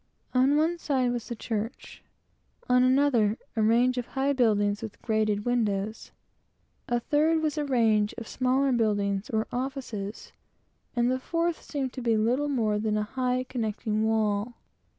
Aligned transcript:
On 0.33 0.57
one 0.57 0.79
side 0.79 1.11
was 1.11 1.27
the 1.27 1.35
church; 1.35 2.01
on 2.67 2.83
another, 2.83 3.37
a 3.55 3.61
range 3.61 3.99
of 3.99 4.07
high 4.07 4.33
buildings 4.33 4.81
with 4.81 4.99
grated 5.03 5.45
windows; 5.45 6.09
a 6.87 6.99
third 6.99 7.43
was 7.43 7.55
a 7.55 7.63
range 7.65 8.15
of 8.17 8.27
smaller 8.27 8.71
buildings, 8.71 9.29
or 9.29 9.45
offices; 9.51 10.31
and 10.95 11.11
the 11.11 11.19
fourth 11.19 11.61
seemed 11.61 11.93
to 11.93 12.01
be 12.01 12.17
little 12.17 12.49
more 12.49 12.79
than 12.79 12.97
a 12.97 13.03
high 13.03 13.43
connecting 13.47 14.03
wall. 14.03 14.55